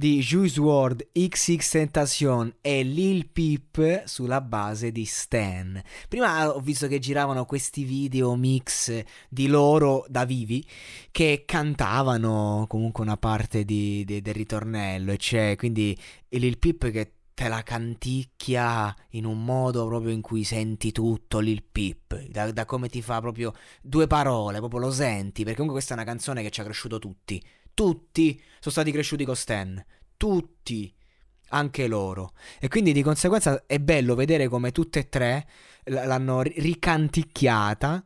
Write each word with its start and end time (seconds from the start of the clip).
di 0.00 0.20
Juice 0.20 0.58
WRLD 0.58 1.08
XX 1.12 1.68
Tentacion 1.68 2.54
e 2.62 2.82
Lil 2.82 3.28
Peep 3.28 4.04
sulla 4.06 4.40
base 4.40 4.92
di 4.92 5.04
Stan. 5.04 5.78
Prima 6.08 6.48
ho 6.48 6.60
visto 6.60 6.86
che 6.86 6.98
giravano 6.98 7.44
questi 7.44 7.84
video 7.84 8.34
mix 8.34 9.04
di 9.28 9.46
loro 9.46 10.06
da 10.08 10.24
vivi 10.24 10.66
che 11.10 11.42
cantavano 11.44 12.64
comunque 12.66 13.04
una 13.04 13.18
parte 13.18 13.66
di- 13.66 14.02
di- 14.06 14.22
del 14.22 14.32
ritornello 14.32 15.12
e 15.12 15.18
c'è 15.18 15.54
quindi 15.56 15.94
Lil 16.30 16.56
Peep 16.56 16.90
che 16.90 17.12
te 17.34 17.48
la 17.48 17.62
canticchia 17.62 18.96
in 19.10 19.26
un 19.26 19.44
modo 19.44 19.86
proprio 19.86 20.12
in 20.12 20.22
cui 20.22 20.44
senti 20.44 20.92
tutto 20.92 21.40
Lil 21.40 21.62
Peep, 21.62 22.22
da, 22.28 22.50
da 22.50 22.64
come 22.64 22.88
ti 22.88 23.02
fa 23.02 23.20
proprio 23.20 23.52
due 23.82 24.06
parole, 24.06 24.60
proprio 24.60 24.80
lo 24.80 24.90
senti, 24.90 25.42
perché 25.42 25.58
comunque 25.58 25.74
questa 25.74 25.92
è 25.92 25.96
una 25.98 26.06
canzone 26.06 26.42
che 26.42 26.48
ci 26.48 26.62
ha 26.62 26.64
cresciuto 26.64 26.98
tutti, 26.98 27.42
tutti 27.74 28.38
sono 28.58 28.72
stati 28.72 28.92
cresciuti 28.92 29.24
con 29.24 29.34
Stan, 29.36 29.82
tutti, 30.20 30.94
anche 31.48 31.86
loro, 31.86 32.34
e 32.60 32.68
quindi 32.68 32.92
di 32.92 33.02
conseguenza 33.02 33.64
è 33.66 33.78
bello 33.78 34.14
vedere 34.14 34.48
come 34.48 34.70
tutte 34.70 34.98
e 34.98 35.08
tre 35.08 35.48
l'hanno 35.84 36.42
ri- 36.42 36.52
ricanticchiata. 36.58 38.04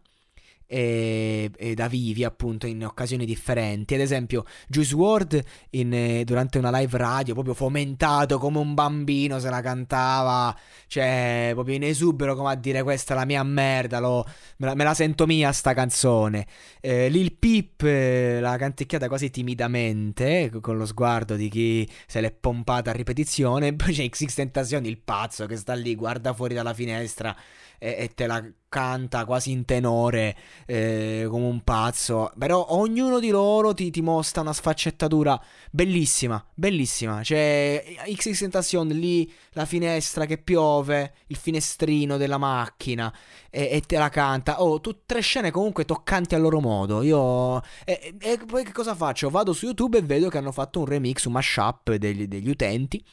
E, 0.67 1.51
e 1.57 1.75
da 1.75 1.89
vivi 1.89 2.25
appunto 2.25 2.67
in 2.67 2.85
occasioni 2.85 3.25
differenti. 3.27 3.95
Ad 3.95 4.01
esempio 4.01 4.45
Juice 4.67 4.95
WRLD 4.95 5.45
in, 5.71 5.93
eh, 5.93 6.25
durante 6.25 6.59
una 6.59 6.77
live 6.77 6.97
radio 6.97 7.35
proprio 7.35 7.55
fomentato 7.55 8.39
come 8.39 8.59
un 8.59 8.75
bambino 8.75 9.39
se 9.39 9.51
la 9.51 9.61
cantava. 9.61 10.57
Cioè 10.87 11.51
proprio 11.55 11.77
in 11.77 11.83
esubero 11.83 12.35
come 12.35 12.51
a 12.51 12.55
dire 12.55 12.83
questa 12.83 13.15
è 13.15 13.17
la 13.17 13.25
mia 13.25 13.43
merda 13.43 13.99
lo- 13.99 14.25
me, 14.59 14.67
la, 14.67 14.75
me 14.75 14.85
la 14.85 14.95
sento 14.95 15.27
mia 15.27 15.53
sta 15.53 15.75
canzone. 15.75 16.47
Eh, 16.81 17.09
Lil 17.09 17.35
Peep 17.35 17.83
eh, 17.83 18.41
l'ha 18.41 18.57
canticchiata 18.57 19.09
quasi 19.09 19.31
timidamente 19.31 20.51
co- 20.51 20.61
con 20.61 20.77
lo 20.77 20.87
sguardo 20.87 21.37
di 21.37 21.49
chi 21.49 21.89
se 22.07 22.21
l'è 22.21 22.33
pompata 22.33 22.91
a 22.91 22.95
ripetizione. 22.95 23.75
Poi 23.77 23.93
c'è 23.93 24.09
XX 24.09 24.35
Tentacion 24.35 24.85
il 24.87 24.99
pazzo 24.99 25.47
che 25.47 25.57
sta 25.57 25.75
lì 25.75 25.95
guarda 25.95 26.33
fuori 26.33 26.55
dalla 26.55 26.75
finestra 26.75 27.35
e, 27.79 27.97
e 27.99 28.09
te 28.15 28.27
la 28.27 28.43
canta 28.75 29.25
quasi 29.25 29.53
in 29.53 29.65
tenore 29.65 30.37
eh, 30.67 31.27
come 31.29 31.47
un 31.47 31.63
pazzo. 31.63 32.33
Però 32.37 32.67
ognuno 32.71 33.21
di 33.21 33.29
loro 33.29 33.73
ti, 33.73 33.93
ti 33.93 34.03
mostra 34.03 34.41
una 34.41 34.53
sfaccettatura 34.53 35.41
bellissima, 35.71 36.45
bellissima. 36.53 37.21
C'è 37.21 37.85
XX 38.05 38.37
Tentacion 38.37 38.89
lì, 38.89 39.33
la 39.53 39.65
finestra 39.65 40.27
che 40.27 40.39
piove, 40.39 41.15
il 41.29 41.37
finestrino 41.37 42.17
della 42.17 42.37
macchina 42.37 43.15
e, 43.49 43.69
e 43.71 43.81
te 43.83 43.97
la 43.97 44.09
canta. 44.09 44.61
Oh, 44.61 44.81
tu, 44.81 45.03
tre 45.07 45.21
scene 45.21 45.53
comunque 45.53 45.85
toccanti 45.85 46.35
a 46.35 46.39
loro 46.39 46.59
modo. 46.59 47.03
Io... 47.03 47.63
E, 47.85 48.17
e 48.19 48.41
poi 48.45 48.65
che 48.65 48.73
cosa 48.73 48.97
faccio? 48.97 49.31
Vado 49.31 49.53
su 49.53 49.67
YouTube 49.67 49.99
e 49.99 50.03
vedo 50.03 50.29
che 50.29 50.39
hanno 50.39 50.51
fatto 50.51 50.81
un 50.81 50.87
remix, 50.87 51.27
un 51.27 51.33
mashup 51.33 51.95
degli, 51.95 52.27
degli 52.27 52.49
utenti. 52.49 53.05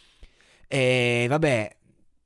E 0.68 1.28
vabbè, 1.30 1.76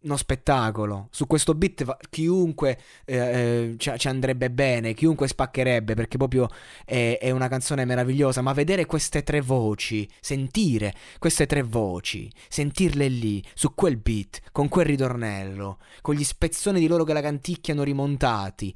uno 0.06 0.18
spettacolo. 0.18 1.08
Su 1.12 1.28
questo 1.28 1.54
beat 1.54 1.84
va- 1.84 1.98
chiunque 2.10 2.80
eh, 3.06 3.18
eh, 3.18 3.76
ci, 3.78 4.08
andrebbe 4.08 4.50
bene, 4.50 4.94
chiunque 4.94 5.28
spaccherebbe 5.28 5.94
perché 5.96 6.18
proprio 6.18 6.48
è, 6.86 7.18
è 7.20 7.32
una 7.32 7.48
canzone 7.48 7.86
meravigliosa. 7.86 8.42
Ma 8.42 8.54
vedere 8.54 8.86
queste 8.86 9.24
tre 9.24 9.42
voci, 9.42 10.08
sentire 10.20 10.94
queste 11.20 11.46
tre 11.46 11.64
voci, 11.64 12.32
sentirle 12.48 13.08
lì, 13.08 13.44
su 13.54 13.74
quel 13.74 13.98
beat, 13.98 14.42
con 14.52 14.70
quel 14.70 14.86
ritornello, 14.86 15.80
con 16.02 16.16
gli 16.16 16.24
spezzoni 16.24 16.80
di 16.80 16.88
loro 16.88 17.04
che 17.04 17.14
la 17.14 17.22
canticchiano 17.22 17.84
rimontati. 17.84 18.74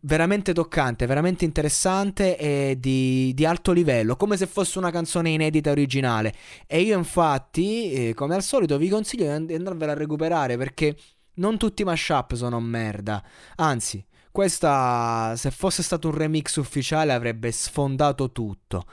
Veramente 0.00 0.52
toccante, 0.52 1.06
veramente 1.06 1.44
interessante 1.44 2.36
e 2.36 2.76
di, 2.80 3.32
di 3.34 3.44
alto 3.44 3.72
livello, 3.72 4.16
come 4.16 4.36
se 4.36 4.46
fosse 4.46 4.78
una 4.78 4.90
canzone 4.90 5.30
inedita 5.30 5.70
originale. 5.70 6.34
E 6.66 6.80
io 6.80 6.98
infatti, 6.98 7.92
eh, 7.92 8.14
come 8.14 8.34
al 8.34 8.42
solito, 8.42 8.76
vi 8.76 8.88
consiglio 8.88 9.24
di 9.24 9.30
and- 9.30 9.46
di 9.46 9.54
andarvela 9.54 9.92
a 9.92 9.94
recuperare 9.94 10.56
perché 10.56 10.96
non 11.34 11.56
tutti 11.58 11.82
i 11.82 11.84
mashup 11.84 12.34
sono 12.34 12.60
merda. 12.60 13.22
Anzi, 13.56 14.04
questa, 14.32 15.34
se 15.36 15.50
fosse 15.50 15.82
stato 15.82 16.08
un 16.08 16.14
remix 16.14 16.56
ufficiale, 16.56 17.12
avrebbe 17.12 17.50
sfondato 17.52 18.32
tutto. 18.32 18.84